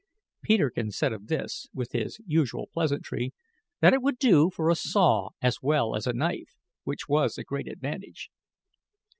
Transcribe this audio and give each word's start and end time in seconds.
(Peterkin 0.41 0.89
said 0.89 1.13
of 1.13 1.27
this, 1.27 1.67
with 1.75 1.91
his 1.91 2.19
usual 2.25 2.67
pleasantry, 2.73 3.35
that 3.81 3.93
it 3.93 4.01
would 4.01 4.17
do 4.17 4.49
for 4.49 4.71
a 4.71 4.75
saw 4.75 5.29
as 5.43 5.61
well 5.61 5.95
as 5.95 6.07
a 6.07 6.13
knife, 6.13 6.55
which 6.85 7.07
was 7.07 7.37
a 7.37 7.43
great 7.43 7.67
advantage.) 7.67 8.31